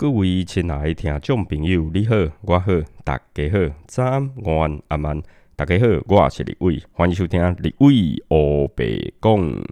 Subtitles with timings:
[0.00, 2.72] 各位亲爱的听众朋友，你好，我好，
[3.04, 5.22] 大家好，早安、午安、阿曼，
[5.54, 9.62] 大家好，我是李伟，欢迎收听李伟欧北讲。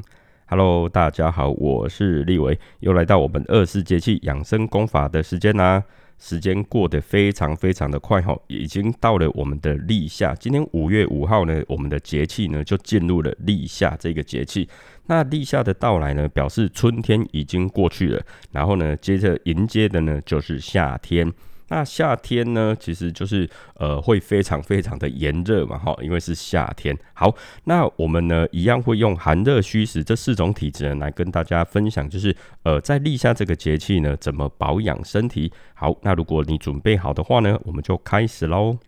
[0.45, 5.83] Hello，大家好，我是立伟，又来到我们二十节气养生功法的时间啦。
[6.19, 10.35] 时间过得非常非常的快哈，已经到了我们的立夏。
[10.35, 14.69] 今天五月五号呢，我们的节气呢就进入了立夏这个节气。
[15.09, 18.23] 那立夏的到来呢，表示春天已经过去了，
[18.53, 21.31] 然后呢，接着迎接的呢就是夏天。
[21.71, 26.97] 那夏天呢，其实就是呃会非常非常的炎热嘛，哈，因为是夏天。
[27.13, 35.53] 好，那我们呢一样会用寒热虚实这四种体质呢来跟大家分享，就是呃在立夏这个节气呢怎么保养身体。
[35.75, 38.79] 好，那如果你准备好的话呢，我们就开始喽。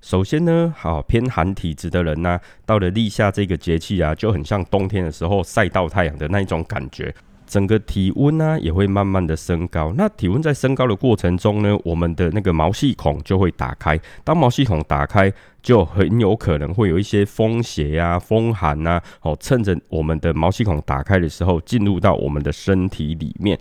[0.00, 7.12] 首先呢，好偏寒体质的人呢，到了立夏这个节气啊，就很像冬天的时候晒到太阳的那一种感觉。
[7.46, 13.98] 整个体温呢也会慢慢的升高，那体温在升高的过程中呢，我们的那个毛细孔就会打开。
[14.24, 23.56] 当毛细孔打开，就很有可能会有一些风邪呀、风寒呐，哦，趁着我们的毛细孔打开的时候，进入到我们的身体里面。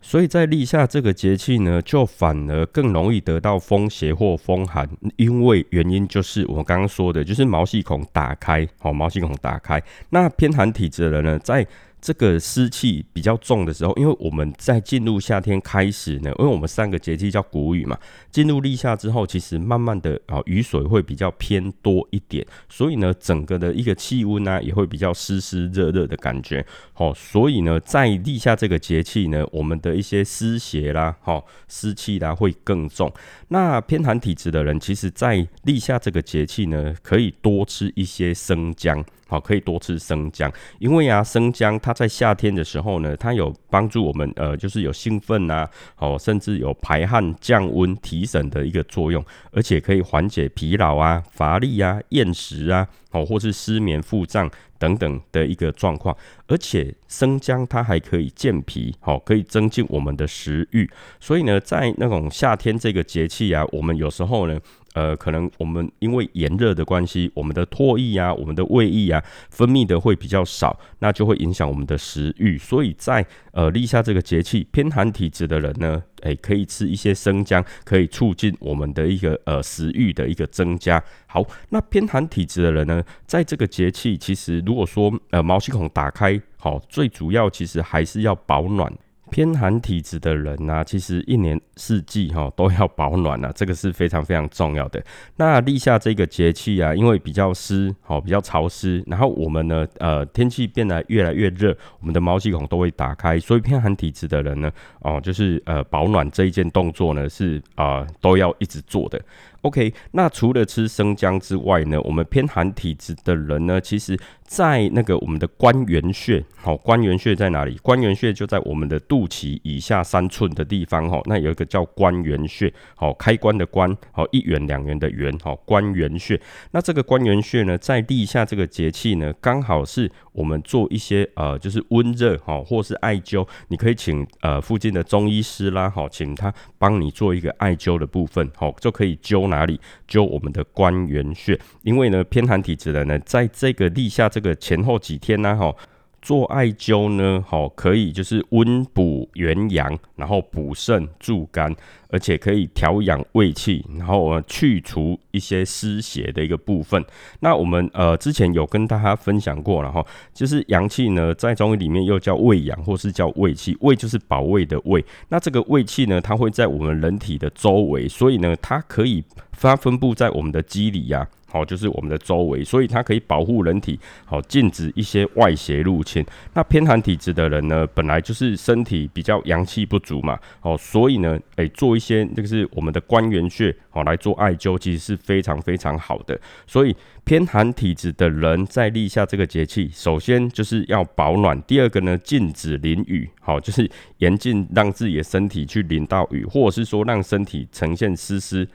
[0.00, 9.82] 所以在立夏这个节气呢，就反而更容易得到风邪或风寒，因为原因就是我刚刚说的，就是毛细孔打开，好，毛细孔打开。
[10.10, 11.66] 那偏寒体质的人呢，在
[12.00, 17.98] 这个湿气比较重的时候，因为我们在进入夏天开始呢，因为我们三个节气叫谷雨嘛，
[18.30, 33.12] 进入立夏之后，其实慢慢的啊雨水会比较偏多一点，所以呢，整个的一个气温呢也会比较湿湿热热的感觉，哦，所以呢，在立夏这个节气呢，我们的一些湿邪啦，哈，湿气啦会更重。
[33.48, 39.04] 那偏寒体质的人，其实在立夏这个节气呢，可以多吃一些生姜。
[39.30, 56.14] 好，可以多吃生姜，因为啊，生姜它在夏天的时候呢，它有帮助我们，呃，就是有兴奋啊，哦，甚至有排汗、降温、提神的一个作用，而且可以缓解疲劳啊、乏力啊、厌食啊，哦，或是失眠、腹胀等等的一个状况。
[56.46, 60.86] 而且生姜它还可以健脾，好，可以增进我们的食欲。
[61.18, 64.60] 所以呢，在那种夏天这个节气啊，我们有时候呢。
[64.98, 72.58] 呃，可能我们因为炎热的关系，我们的唾液啊，我们的胃液啊，分泌的会比较少，那就会影响我们的食欲。
[72.58, 81.00] 所以在呃立夏这个节气，偏寒体质的人呢，诶，可以吃一些生姜，可以促进我们的一个呃食欲的一个增加。
[81.28, 88.92] 好，那偏寒体质的人呢，在这个节气，其实如果说呃毛细孔打开，好，最主要其实还是要保暖。
[89.30, 95.02] 偏寒体质的人呢，其实一年四季哈都要保暖啊， 这个是非常非常重要的。
[95.36, 109.20] 那立夏这个节气啊，因为比较湿，好比较潮湿，然后我们呢，呃，天气变得越来越热，我们的毛细孔都会打开，所以偏寒体质的人呢，哦，就是呃保暖这一件动作呢，是啊都要一直做的。
[109.62, 117.76] OK，那除了吃生姜之外呢，我们偏寒体质的人呢，其实在那个我们的关元穴，好，关元穴在哪里？
[117.78, 126.40] 关元穴就在我们的肚脐以下三寸的地方，哈，那有一个叫关元穴，好，开关的关，好，一元两元的元，好，关元穴。
[126.70, 139.47] 那这个关元穴呢，在立夏这个节气呢，刚好是我们做一些呃，就是温热，哈，或是艾灸，你可以请呃附近的中医师啦，好，请他帮你做一个艾灸的部分，好，就可以灸。
[139.48, 141.58] 哪里灸我们的关元穴？
[141.82, 145.74] 因为呢，偏寒体质的呢，在这个立夏这个前后几天呢，哈。
[146.20, 151.74] 做艾灸呢，好可以就是温补元阳，然后补肾助肝，
[152.10, 157.02] 而且可以调养胃气，然后去除一些湿邪的一个部分。
[157.40, 163.76] 那我们呃之前有跟大家分享过了哈，就是阳气呢在中医里面又叫胃阳，或是叫胃气。
[163.80, 171.26] 胃就是保卫的胃，那这个胃气呢，它会在我们人体的周围，所以呢，它可以发分布在我们的肌里呀。
[171.50, 176.24] 好，就是我们的周围，所以它可以保护人体，好禁止一些外邪入侵。
[176.54, 186.38] 那偏寒体质的人呢，本来就是身体比较阳气不足嘛，哦，所以呢，诶，做一些这个是我们的关元穴，好来做艾灸，其实是非常非常好的。
[186.66, 198.68] 所以偏寒体质的人在立夏这个节气，首先就是要保暖，第二个呢，禁止淋雨，好，就是严禁让自己的身体去淋到雨，或者是说让身体呈现湿湿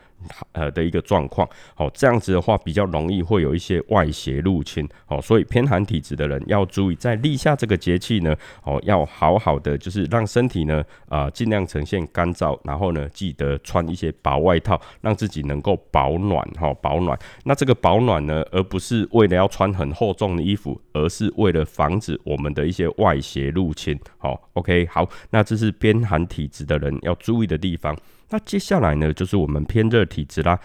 [0.53, 17.17] 呃的一个状况，好，这样子的话比较容易会有一些外邪入侵，好，所以偏寒体质的人要注意，在立夏这个节气呢，哦，要好好的就是让身体呢，啊，尽量呈现干燥，然后呢，记得穿一些薄外套，让自己能够保暖，哈，保暖。
[17.43, 27.97] 那这个保暖呢，而不是为了要穿很厚重的衣服，而是为了防止我们的一些外邪入侵，好，OK，好，那这是偏寒体质的人要注意的地方。
[28.29, 30.59] 那接下来呢，就是我们偏热体质啦。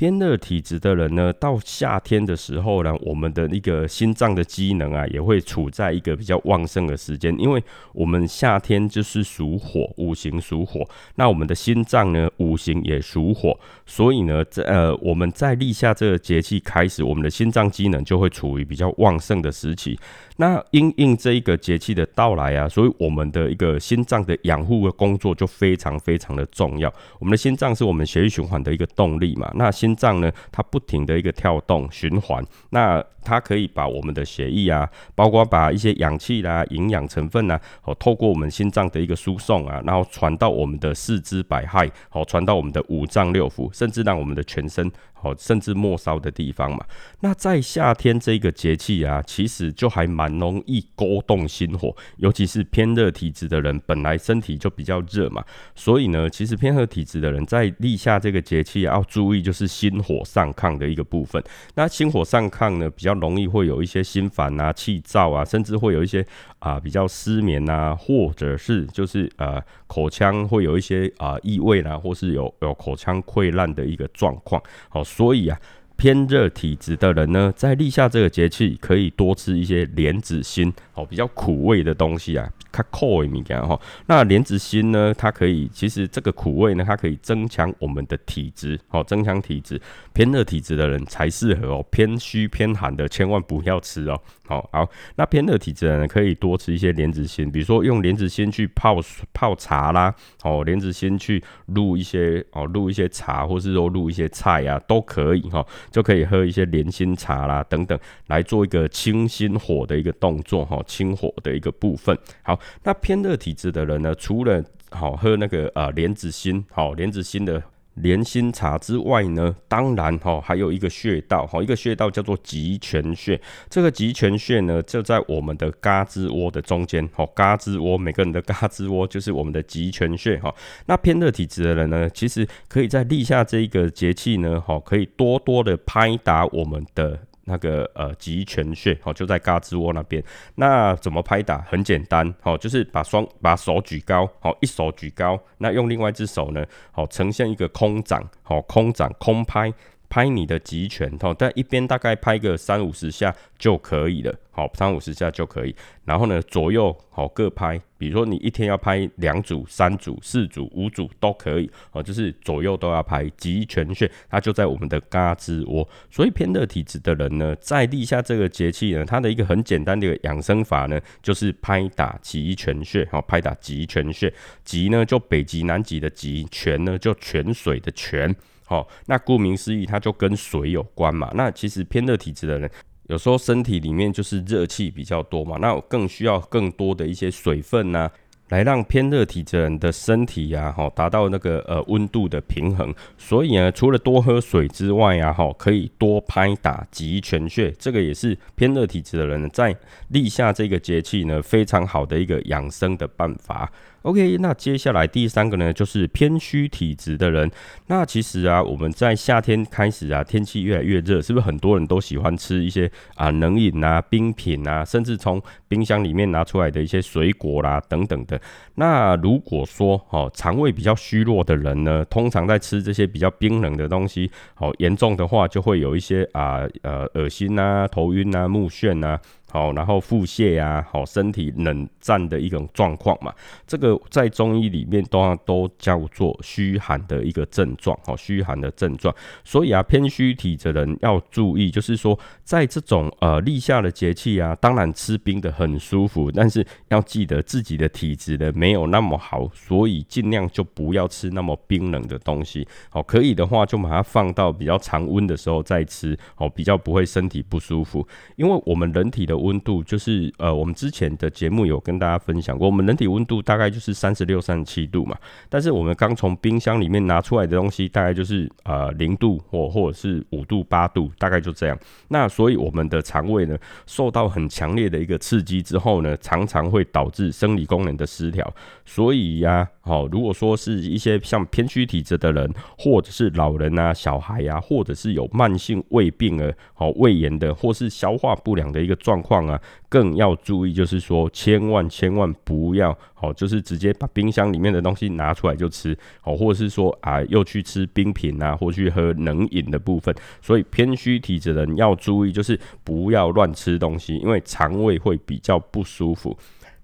[0.00, 7.62] 偏热体质的人呢，到夏天的时候呢，我们的一个心脏的机能啊，也会处在一个比较旺盛的时间，因为
[7.92, 13.54] 我们夏天就是属火，五行属火，那我们的心脏呢，五行也属火，
[13.84, 19.98] 所以呢，在呃，我们在立夏这个节气开始，我们的心脏机能就会处于比较旺盛的时期。
[20.38, 26.90] 那因应这一个节气的到来啊，所以我们的一个心脏的养护的工作就非常非常的重要。
[27.18, 44.88] 我们的心脏是我们血液循环的一个动力嘛，那心心脏呢，它不停的一个跳动循环，那它可以把我们的血液啊，包括把一些氧气啦、营养成分啊，哦，透过我们心脏的一个输送啊，然后传到我们的四肢百骸，好，传到我们的五脏六腑，甚至让我们的全身。
[45.22, 46.84] 哦，甚至末梢的地方嘛，
[47.20, 55.44] 那在夏天这个节气啊，其实就还蛮容易勾动心火，尤其是偏热体质的人，本来身体就比较热嘛，
[55.74, 61.42] 所以呢，其实偏热体质的人在立夏这个节气要注意，就是心火上亢的一个部分。
[61.74, 66.26] 那心火上亢呢，比较容易会有一些心烦啊、气躁啊，甚至会有一些
[66.60, 74.62] 啊比较失眠啊，或者是就是呃口腔会有一些啊异味啦，或是有有口腔溃烂的一个状况。
[74.88, 75.04] 好。
[75.16, 75.60] 所以啊，
[76.00, 82.50] 偏热体质的人呢，在立夏这个节气，可以多吃一些莲子心，哦，比较苦味的东西啊。
[82.72, 85.12] 它扣一米干哈，那莲子心呢？
[85.18, 89.78] 它可以，其实这个苦味呢，它可以增强我们的体质，哦，增强体质。
[90.12, 94.20] 偏热体质的人才适合哦，偏虚偏寒的千万不要吃哦。
[94.46, 99.00] 好，好，那偏热体质的人可以多吃一些莲子心，比如说用莲子心去泡
[99.32, 100.14] 泡茶啦，
[100.44, 107.98] 哦，莲子心去入一些哦，入一些茶，或是说入一些菜啊，都可以哈，就可以喝一些莲心茶啦等等，
[108.28, 112.16] 来做一个清心火的一个动作哈，清火的一个部分。
[112.42, 112.58] 好。
[112.82, 117.62] 那偏热体质的人呢，除了好喝那个呃莲子心，好莲子心的
[117.94, 123.40] 莲心茶之外呢，当然哈还有一个穴道，哈一个穴道叫做极泉穴。
[123.68, 130.54] 这个极泉穴呢，就在我们的胳肢窝的中间，哈胳肢窝，每个人的胳肢窝就是我们的极泉穴，哈。
[130.86, 137.18] 那偏热体质的人呢，其实可以在立夏这一个节气呢，哈可以多多的拍打我们的。
[137.50, 140.22] 那个呃极泉穴哦，就在胳肢窝那边。
[140.54, 141.58] 那怎么拍打？
[141.62, 149.72] 很简单哦，就是把双把手举高，好一手举高，那用另外一只手呢，好呈现一个空掌，好空掌空拍。
[150.10, 155.74] 拍你的极拳，吼，但一边大概拍个三五十下就可以了，好，三五十下就可以。
[156.04, 165.88] 然后呢，左右好各拍，比如说你一天要拍两组、三组、四组、五组都可以，哦，就是左右都要拍极拳穴，它就在我们的嘎吱窝。
[166.10, 174.32] 所以偏热体质的人呢，在立夏这个节气呢，它的一个很简单的一个养生法呢，就是拍打极拳穴，好，拍打极拳穴。
[174.64, 178.34] 极呢就北极南极的极，泉呢就泉水的泉。
[178.70, 181.30] 哦，那顾名思义，它就跟水有关嘛。
[181.34, 182.70] 那其实偏热体质的人，
[183.08, 188.08] 有时候身体里面就是热气比较多嘛，那更需要更多的一些水分呐，
[188.50, 192.94] 来让偏热体质人的身体呀，哈，达到那个呃温度的平衡。
[193.18, 199.76] 所以呢，除了多喝水之外呀，哈，可以多拍打极泉穴，这个也是偏热体质的人在
[200.10, 203.72] 立夏这个节气呢，非常好的一个养生的办法。
[204.02, 207.50] OK，那接下来第三个呢，就是偏虚体质的人。
[207.88, 218.40] 那其实啊，我们在夏天开始啊，天气越来越热，是不是很多人都喜欢吃一些啊冷饮啊、冰品啊，甚至从冰箱里面拿出来的一些水果啦等等的。
[218.76, 229.20] 那如果说哦，肠胃比较虚弱的人呢，通常在吃这些比较冰冷的东西，哦严重的话就会有一些啊呃恶心啊、头晕啊、目眩啊。
[229.50, 233.34] 好，然后腹泻呀，好，身体冷战的一种状况嘛，
[233.66, 239.14] 这个在中医里面都都叫做虚寒的一个症状，好，虚寒的症状。
[239.44, 252.66] 所以啊，偏虚体质的人要注意，就是说，在这种呃立夏的节气啊，当然吃冰的很舒服，但是要记得自己的体质呢没有那么好，所以尽量就不要吃那么冰冷的东西。
[252.88, 258.06] 好，可以的话就把它放到比较常温的时候再吃，好，比较不会身体不舒服。
[258.36, 265.16] 因为我们人体的温度，就是呃，我们之前的节目有跟大家分享过，我们人体温度大概就是三十六、三十七度嘛。
[265.48, 271.78] 但是我们刚从冰箱里面拿出来的东西，大概就是呃零度或或者是五度、八度，大概就这样。
[272.08, 273.56] 那所以我们的肠胃呢，
[273.86, 278.52] 受到很强烈的一个刺激之后呢，常常会导致生理功能的失调。
[278.84, 300.12] 所以呀，好，如果说是一些像偏虚体质的人，或者是老人啊、小孩呀，或者是有慢性胃病啊、好胃炎的，或是消化不良的一个状况况啊，更要注意，就是说，千万千万不要，好，就是直接把冰箱里面的东西拿出来就吃，好，或者是说啊，又去吃冰品啊，或去喝冷饮的部分。
[300.42, 306.36] 所以偏虚体质的人要注意，就是不要乱吃东西，因为肠胃会比较不舒服。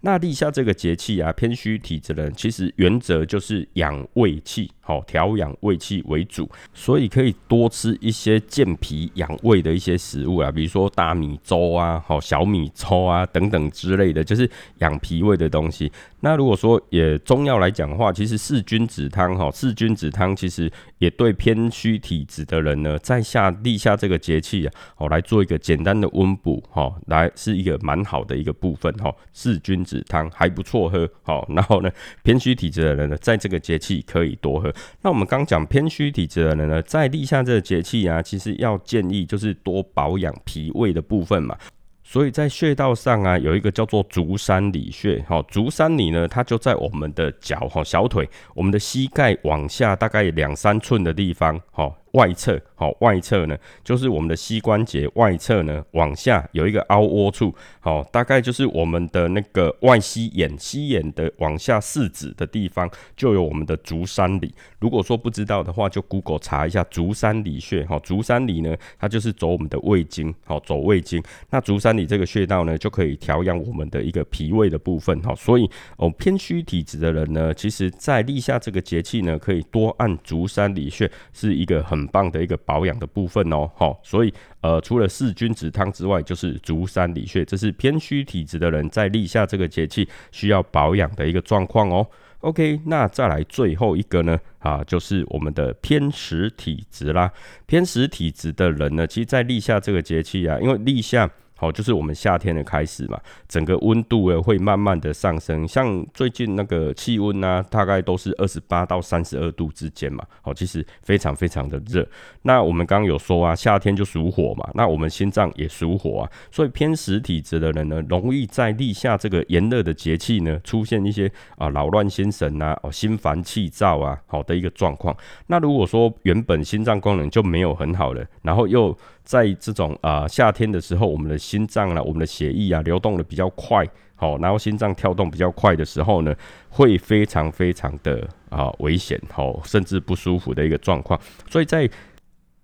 [0.02, 4.70] 那立夏这个节气啊，偏虚体质的人，其实原则就是养胃气。
[4.86, 15.90] 好调养胃气为主，所以可以多吃一些健脾养胃的一些食物啊，比如说大米粥啊、好小米粥啊等等之类的，就是养脾胃的东西。
[16.20, 29.12] 那如果说也中药来讲的话，其实四君子汤哈，四君子汤其实也对偏虚体质的人呢，在下立夏这个节气啊，好来做一个简单的温补哈，来是一个蛮好的一个部分哈。
[29.32, 31.90] 四君子汤还不错喝，好，然后呢，
[32.22, 34.72] 偏虚体质的人呢，在这个节气可以多喝。
[35.02, 41.56] 那我们刚讲偏虚体质的人呢，在立夏这个节气啊，其实要建议就是多保养脾胃的部分嘛。
[42.02, 45.18] 所以在穴道上啊，有一个叫做足三里穴。
[45.28, 51.92] 哈，足三里呢，它就在我们的脚哈小腿，我们的膝盖往下大概两三寸的地方，哈。
[52.16, 53.54] 外侧，好，外侧呢，
[53.84, 64.54] 就是我们的膝关节外侧呢，往下有一个凹窝处，好，大概就是我们的那个外膝眼，膝眼的往下四指的地方，就有我们的足三里。
[64.78, 71.22] 如果说不知道的话，就 Google 查一下足三里穴，哈，足三里呢，它就是走我们的胃经，好，走胃经。
[71.50, 82.05] 那足三里这个穴道呢，就可以调养我们的一个脾胃的部分，哈，所以哦，偏虚体质的人呢，其实在立夏这个节气呢，可以多按足三里穴，是一个很。
[82.06, 92.06] 棒的一个保养的部分哦，好，所以呃，除了四君子汤之外，就是足三里穴，这是偏虚体质的人在立夏这个节气需要保养的一个状况哦。
[92.40, 97.32] OK，那再来最后一个呢，啊，就是我们的偏实体质啦。
[97.66, 101.30] 偏实体质的人呢，其实，在立夏这个节气啊，因为立夏。
[101.56, 110.22] 好，就是我们夏天的开始嘛，整个温度呢会慢慢的上升，像最近那个气温呢，大概都是二十八到三十二度之间嘛。
[110.42, 112.06] 好，其实非常非常的热。
[112.42, 125.16] 那我们刚刚有说啊，夏天就属火嘛，那我们心脏也属火啊，所以偏实体质的人呢，容易在立夏这个炎热的节气呢，出现一些啊扰乱心神啊，哦心烦气躁啊，好的一个状况。
[125.46, 128.96] 那如果说原本心脏功能就没有很好了，然后又
[129.26, 136.32] 在这种啊夏天的时候，我们的心脏呢，我们的血液啊流动的比较快，好，然后心脏跳动比较快的时候呢，
[136.70, 141.20] 会非常非常的啊危险，好，甚至不舒服的一个状况。
[141.50, 141.90] 所以在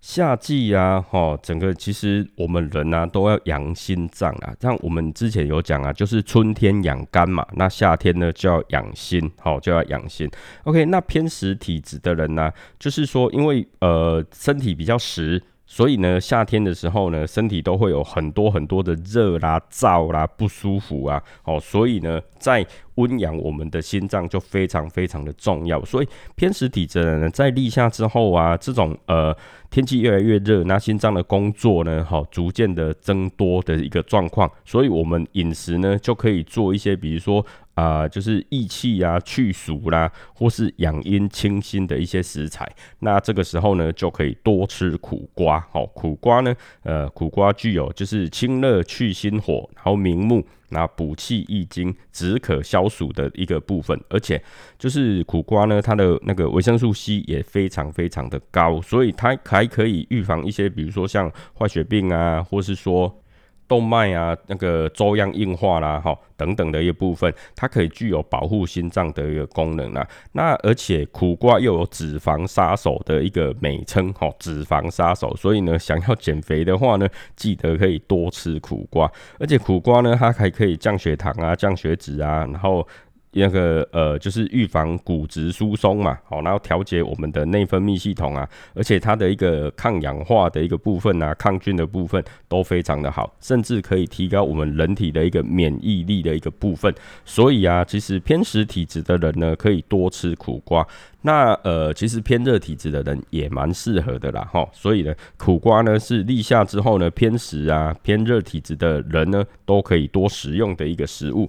[0.00, 4.54] 夏季啊，哈，整个其实我们人呢都要养心脏啊。
[4.60, 10.30] 像我们之前有讲啊，就是春天养肝嘛，那夏天呢就要养心，好，就要养心。
[10.62, 15.42] OK，那偏食体质的人呢，就是说因为呃身体比较实。
[15.64, 21.22] 所以呢，夏天的时候呢，身体都会有很多很多的热啦、燥啦、不舒服啊。
[21.44, 22.66] 哦，所以呢，在
[22.96, 25.82] 温养我们的心脏就非常非常的重要。
[25.84, 29.34] 所以偏食体质的人在立夏之后啊，这种呃
[29.72, 34.48] 天气越来越热，那心脏的工作呢，好逐渐的增多的一个状况。
[34.64, 37.44] 所以我们饮食呢，就可以做一些，比如说。
[37.74, 42.70] 啊，就是益气啊、去暑啦，或是养阴清心的一些食材。
[42.98, 45.58] 那这个时候呢，就可以多吃苦瓜。
[45.72, 53.98] 好，苦瓜呢，呃，苦瓜具有就是清热去心火，然后明目，那补气益精、止渴消暑的一个部分。
[54.08, 54.42] 而且
[54.78, 63.21] 就是苦瓜呢，它的那个维生素 C 也非常非常的高，所以它还可以预防一些，比如说像坏血病啊，或是说。
[63.68, 70.06] 动脉啊，那个粥样硬化啦，哈，等等的一部分，它可以具有保护心脏的一个功能啊。
[70.32, 75.34] 那而且苦瓜又有脂肪杀手的一个美称，哈，脂肪杀手。
[75.36, 79.10] 所以呢，想要减肥的话呢，记得可以多吃苦瓜。
[79.38, 82.86] 而且苦瓜呢，它还可以降血糖啊，降血脂啊，然后。
[83.32, 96.94] 那个呃，就是预防骨质疏松嘛，好，然后调节我们的内分泌系统啊，而且它的一个抗氧化的一个部分啊，抗菌的部分都非常的好，甚至可以提高我们人体的一个免疫力的一个部分。
[97.24, 100.86] 所以啊，其实偏食体质的人呢，可以多吃苦瓜。
[101.24, 104.68] 那呃，其实偏热体质的人也蛮适合的啦，哈。
[104.72, 111.48] 所以呢，苦瓜呢是立夏之后呢，偏食啊、偏热体质的人呢，都可以多食用的一个食物。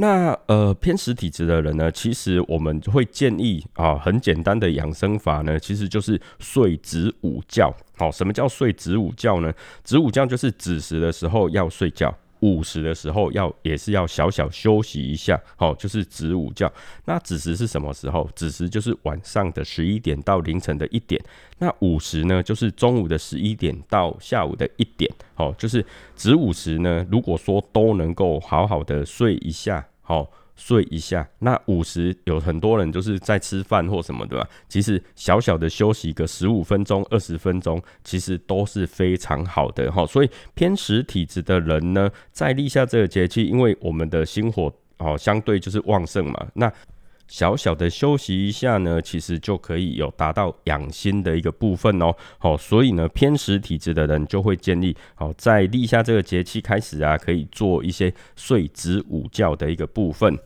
[0.00, 7.70] 那呃偏食体质的人呢，其实我们会建议啊，很简单的养生法呢，其实就是睡子午觉。
[7.98, 9.52] 好，什么叫睡子午觉呢？
[9.84, 15.38] 子午觉就是子时的时候要睡觉，午时的时候要也是要小小休息一下。
[15.54, 16.72] 好，就是子午觉。
[17.04, 18.26] 那子时是什么时候？
[18.34, 21.22] 子时就是晚上的十一点到凌晨的一点。
[21.58, 25.12] 那午时呢，就是中午的十一点到下午的一点。
[25.34, 29.86] 好，就是子午时呢，如果说都能够好好的睡一下。
[30.10, 31.26] 哦，睡一下。
[31.38, 34.48] 那午时有很多人就是在吃饭或什么的吧。
[34.68, 40.04] 其实小小的休息个十五分钟、二十分钟，其实都是非常好的哈。
[40.04, 46.72] 所以偏食体质的人呢，在立夏这个节气，因为我们的心火哦相对就是旺盛嘛，那。
[47.30, 52.12] 小小的休息一下呢，其实就可以有达到养心的一个部分哦。
[52.38, 60.36] 好，所以呢，偏食体质的人就会建议，好，在立夏这个节气开始啊，可以做一些睡子午觉的一个部分。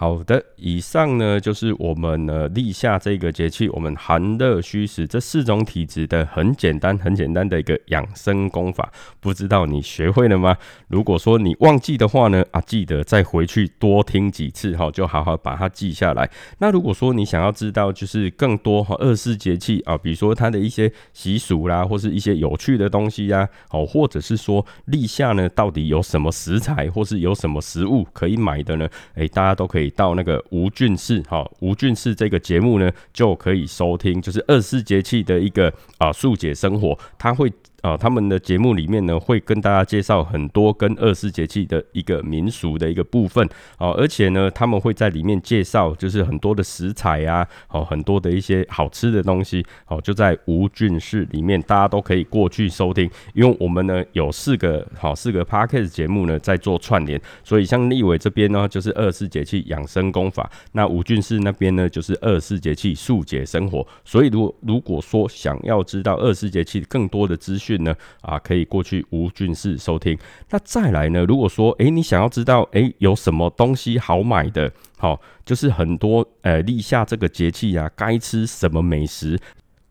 [0.00, 10.56] 好的，以上呢就是我们呢立夏这个节气，我们寒热虚实这四种体质的很简单、很简单的一个养生功法，不知道你学会了吗？
[10.86, 16.30] 如果说你忘记的话呢，啊，记得再回去多听几次哈，就好好把它记下来。
[16.58, 28.88] 那如果说你想要知道就是更多哈二四节气啊，比如说它的一些习俗啦，或是一些有趣的东西呀，哦，或者是说立夏呢到底有什么食材，或是有什么食物可以买的呢？
[29.16, 29.87] 诶，大家都可以。
[29.90, 37.52] 到那个吴俊士哈，吴俊士这个节目呢，就可以收听，就是二十四节气的一个啊速解生活，他会。
[37.82, 67.67] 啊，他们的节目里面呢，会跟大家介绍很多跟二十四节气的一个民俗的一个部分哦，而且呢，他们会在里面介绍，就是很多的食材啊，哦，很多的一些好吃的东西哦，就在吴俊士里面，大家都可以过去收听，因为我们呢有四个好四个 podcast 节目呢在做串联，所以像立伟这边呢就是二十四节气养生功法，那吴俊士那边呢就是二十四节气速解生活，所以如如果说想要知道二十四节气更多的资讯。
[67.68, 70.16] 讯呢啊，可以过去吴俊士收听。
[70.50, 79.38] 那再来呢，如果说哎，你想要知道哎有什么东西好买的，好，就是很多呃立夏这个节气啊，该吃什么美食。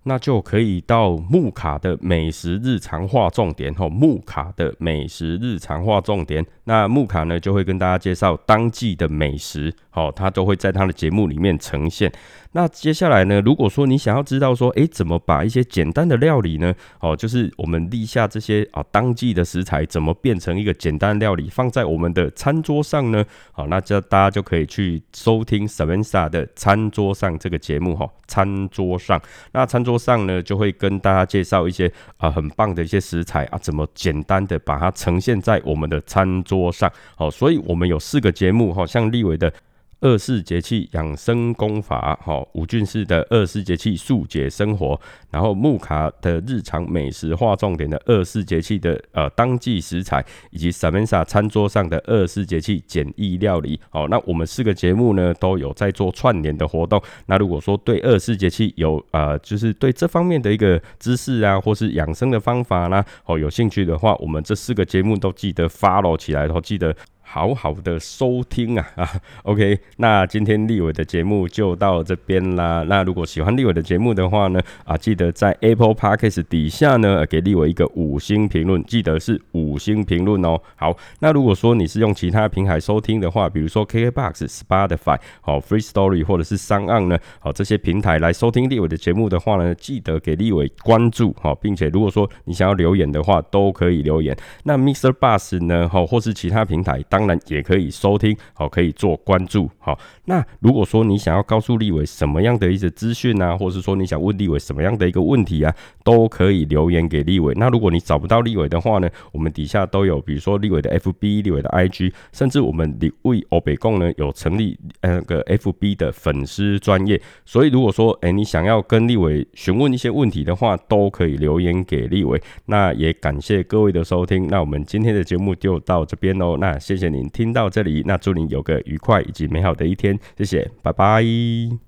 [0.10, 6.46] 那就可以到木卡的美食日常化重点吼，木卡的美食日常化重点。
[6.64, 12.10] 那木卡呢就会跟大家介绍当季的美食，好，他都会在他的节目里面呈现。
[12.54, 23.26] 那接下来呢，如果说你想要知道说，诶，怎么把一些简单的料理呢，哦，就是我们立下这些啊当季的食材，怎么变成一个简单料理放在我们的餐桌上呢？
[23.52, 29.98] 好，那这大家就可以去收听 Savansa 的餐桌上这个节目哈，餐桌上，那餐桌。
[29.98, 36.90] 上呢就会跟大家介绍一些啊很棒的一些食材啊，怎么简单的把它呈现在我们的餐桌上。
[37.16, 39.52] 好，所以我们有四个节目哈，像立伟的。
[40.00, 45.00] 二四节气养生功法，好，吴俊士的二四节气速解生活，
[45.32, 57.02] 然后木卡的日常美食划重点的二四节气的呃当季食材，以及 Samantha 餐桌上的二四节气简易料理，好，那我们四个节目呢都有在做串联的活动。
[57.26, 66.96] 那如果说对二四节气有呃就是对这方面的一个知识啊，或是养生的方法啦，哦有兴趣的话，我们这四个节目都记得 follow 起来，然后记得。
[67.30, 69.06] 好好的收听啊 啊
[69.44, 72.86] ，OK，那今天立伟的节目就到这边啦。
[72.88, 80.58] 那如果喜欢立伟的节目的话呢，啊，记得在 Apple Podcast 底下呢给立伟一个五星评论，记得是五星评论哦。
[80.78, 94.36] 好，那如果说你是用其他平台收听的话，比如说 KKBox、Spotify、好 Free Story 或者是三岸呢，好这些平台来收听立伟的节目的话呢，记得给立伟关注好，并且如果说你想要留言的话，都可以留言。
[94.64, 95.12] 那 Mr.
[95.12, 99.98] Bus 呢，好或是其他平台当然也可以收听，好，可以做关注，好。
[100.26, 107.56] 那如果说你想要告诉立伟什么样的一些资讯啊，或者是说你想问立伟什么样的一个问题啊，都可以留言给立伟。
[107.56, 117.20] 那如果你找不到立伟的话呢，我们底下都有，比如说立伟的 FB、立伟的 IG，甚至我们立伟欧北贡呢有成立那个 FB 的粉丝专业。
[117.46, 122.40] 所以如果说哎你想要跟立伟询问一些问题的话，都可以留言给立伟。
[122.68, 126.58] 那也感谢各位的收听，那我们今天的节目就到这边喽。
[126.58, 127.07] 那谢谢。
[127.10, 131.87] 您听到这里，那祝您有个愉快以及美好的一天，谢谢，拜拜。